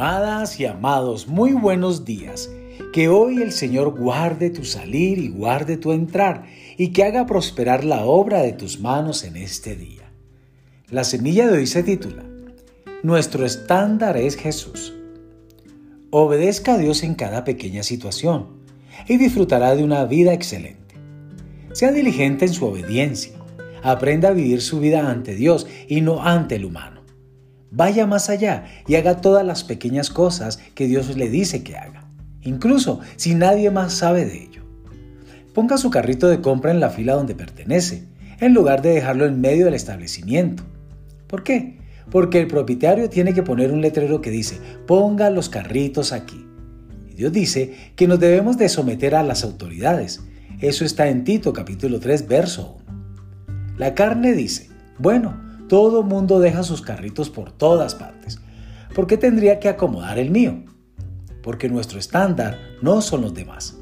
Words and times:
Amadas 0.00 0.60
y 0.60 0.64
amados, 0.64 1.26
muy 1.26 1.54
buenos 1.54 2.04
días. 2.04 2.48
Que 2.92 3.08
hoy 3.08 3.42
el 3.42 3.50
Señor 3.50 3.98
guarde 3.98 4.48
tu 4.48 4.64
salir 4.64 5.18
y 5.18 5.28
guarde 5.28 5.76
tu 5.76 5.90
entrar 5.90 6.44
y 6.76 6.92
que 6.92 7.02
haga 7.02 7.26
prosperar 7.26 7.82
la 7.82 8.04
obra 8.04 8.42
de 8.42 8.52
tus 8.52 8.78
manos 8.78 9.24
en 9.24 9.36
este 9.36 9.74
día. 9.74 10.12
La 10.88 11.02
semilla 11.02 11.48
de 11.48 11.58
hoy 11.58 11.66
se 11.66 11.82
titula 11.82 12.22
Nuestro 13.02 13.44
estándar 13.44 14.16
es 14.16 14.36
Jesús. 14.36 14.94
Obedezca 16.10 16.74
a 16.74 16.78
Dios 16.78 17.02
en 17.02 17.16
cada 17.16 17.42
pequeña 17.42 17.82
situación 17.82 18.50
y 19.08 19.16
disfrutará 19.16 19.74
de 19.74 19.82
una 19.82 20.04
vida 20.04 20.32
excelente. 20.32 20.94
Sea 21.72 21.90
diligente 21.90 22.44
en 22.44 22.52
su 22.52 22.66
obediencia. 22.66 23.32
Aprenda 23.82 24.28
a 24.28 24.32
vivir 24.32 24.62
su 24.62 24.78
vida 24.78 25.10
ante 25.10 25.34
Dios 25.34 25.66
y 25.88 26.02
no 26.02 26.22
ante 26.22 26.54
el 26.54 26.66
humano. 26.66 26.97
Vaya 27.70 28.06
más 28.06 28.30
allá 28.30 28.64
y 28.86 28.94
haga 28.94 29.20
todas 29.20 29.44
las 29.44 29.64
pequeñas 29.64 30.10
cosas 30.10 30.58
que 30.74 30.86
Dios 30.86 31.16
le 31.16 31.28
dice 31.28 31.62
que 31.62 31.76
haga, 31.76 32.08
incluso 32.42 33.00
si 33.16 33.34
nadie 33.34 33.70
más 33.70 33.92
sabe 33.92 34.24
de 34.24 34.42
ello. 34.42 34.62
Ponga 35.54 35.76
su 35.76 35.90
carrito 35.90 36.28
de 36.28 36.40
compra 36.40 36.70
en 36.70 36.80
la 36.80 36.90
fila 36.90 37.14
donde 37.14 37.34
pertenece, 37.34 38.04
en 38.40 38.54
lugar 38.54 38.80
de 38.80 38.90
dejarlo 38.90 39.26
en 39.26 39.40
medio 39.40 39.66
del 39.66 39.74
establecimiento. 39.74 40.62
¿Por 41.26 41.42
qué? 41.42 41.78
Porque 42.10 42.40
el 42.40 42.46
propietario 42.46 43.10
tiene 43.10 43.34
que 43.34 43.42
poner 43.42 43.70
un 43.72 43.82
letrero 43.82 44.20
que 44.20 44.30
dice, 44.30 44.58
ponga 44.86 45.28
los 45.30 45.48
carritos 45.48 46.12
aquí. 46.12 46.46
Y 47.10 47.14
Dios 47.14 47.32
dice 47.32 47.74
que 47.96 48.08
nos 48.08 48.20
debemos 48.20 48.56
de 48.56 48.68
someter 48.68 49.14
a 49.14 49.22
las 49.22 49.44
autoridades. 49.44 50.22
Eso 50.60 50.84
está 50.84 51.08
en 51.08 51.24
Tito 51.24 51.52
capítulo 51.52 52.00
3, 52.00 52.26
verso 52.28 52.78
1. 53.46 53.76
La 53.76 53.94
carne 53.94 54.32
dice, 54.32 54.70
bueno, 54.98 55.47
todo 55.68 56.02
mundo 56.02 56.40
deja 56.40 56.62
sus 56.62 56.82
carritos 56.82 57.30
por 57.30 57.52
todas 57.52 57.94
partes. 57.94 58.40
¿Por 58.94 59.06
qué 59.06 59.16
tendría 59.16 59.60
que 59.60 59.68
acomodar 59.68 60.18
el 60.18 60.30
mío? 60.30 60.64
Porque 61.42 61.68
nuestro 61.68 61.98
estándar 61.98 62.58
no 62.82 63.00
son 63.00 63.20
los 63.22 63.34
demás. 63.34 63.76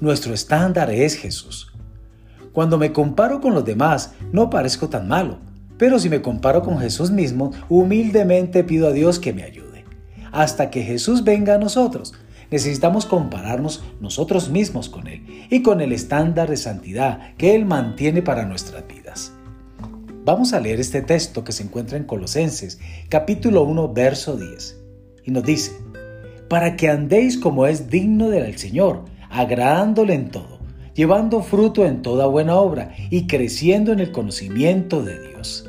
Nuestro 0.00 0.34
estándar 0.34 0.90
es 0.90 1.16
Jesús. 1.16 1.72
Cuando 2.52 2.76
me 2.76 2.92
comparo 2.92 3.40
con 3.40 3.54
los 3.54 3.64
demás, 3.64 4.14
no 4.32 4.50
parezco 4.50 4.88
tan 4.88 5.08
malo, 5.08 5.38
pero 5.78 5.98
si 5.98 6.08
me 6.08 6.22
comparo 6.22 6.62
con 6.62 6.78
Jesús 6.78 7.10
mismo, 7.10 7.52
humildemente 7.68 8.64
pido 8.64 8.88
a 8.88 8.92
Dios 8.92 9.18
que 9.18 9.32
me 9.32 9.44
ayude. 9.44 9.84
Hasta 10.32 10.70
que 10.70 10.82
Jesús 10.82 11.24
venga 11.24 11.54
a 11.54 11.58
nosotros, 11.58 12.14
necesitamos 12.50 13.06
compararnos 13.06 13.82
nosotros 14.00 14.50
mismos 14.50 14.88
con 14.88 15.06
Él 15.06 15.46
y 15.50 15.62
con 15.62 15.80
el 15.80 15.92
estándar 15.92 16.50
de 16.50 16.56
santidad 16.56 17.34
que 17.36 17.54
Él 17.54 17.64
mantiene 17.64 18.22
para 18.22 18.44
nuestras 18.44 18.86
vidas. 18.86 18.97
Vamos 20.28 20.52
a 20.52 20.60
leer 20.60 20.78
este 20.78 21.00
texto 21.00 21.42
que 21.42 21.52
se 21.52 21.62
encuentra 21.62 21.96
en 21.96 22.04
Colosenses, 22.04 22.78
capítulo 23.08 23.62
1, 23.62 23.94
verso 23.94 24.36
10. 24.36 24.76
Y 25.24 25.30
nos 25.30 25.42
dice, 25.42 25.72
para 26.50 26.76
que 26.76 26.90
andéis 26.90 27.38
como 27.38 27.66
es 27.66 27.88
digno 27.88 28.28
del 28.28 28.58
Señor, 28.58 29.06
agradándole 29.30 30.12
en 30.12 30.30
todo, 30.30 30.58
llevando 30.92 31.40
fruto 31.40 31.86
en 31.86 32.02
toda 32.02 32.26
buena 32.26 32.56
obra 32.56 32.94
y 33.08 33.26
creciendo 33.26 33.90
en 33.90 34.00
el 34.00 34.12
conocimiento 34.12 35.02
de 35.02 35.18
Dios. 35.30 35.66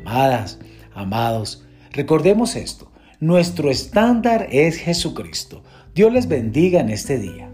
Amadas, 0.00 0.58
amados, 0.94 1.66
recordemos 1.92 2.56
esto, 2.56 2.90
nuestro 3.20 3.70
estándar 3.70 4.48
es 4.50 4.78
Jesucristo. 4.78 5.62
Dios 5.94 6.10
les 6.10 6.26
bendiga 6.26 6.80
en 6.80 6.88
este 6.88 7.18
día. 7.18 7.53